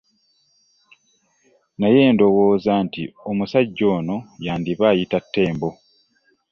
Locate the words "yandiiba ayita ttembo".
4.45-5.69